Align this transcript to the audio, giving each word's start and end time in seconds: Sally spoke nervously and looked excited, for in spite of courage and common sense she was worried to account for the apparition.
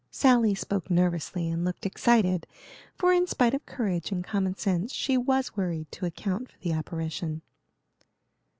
Sally 0.09 0.55
spoke 0.55 0.89
nervously 0.89 1.47
and 1.47 1.63
looked 1.63 1.85
excited, 1.85 2.47
for 2.95 3.13
in 3.13 3.27
spite 3.27 3.53
of 3.53 3.63
courage 3.67 4.11
and 4.11 4.23
common 4.23 4.55
sense 4.55 4.91
she 4.95 5.15
was 5.15 5.55
worried 5.55 5.91
to 5.91 6.07
account 6.07 6.49
for 6.49 6.57
the 6.61 6.71
apparition. 6.71 7.43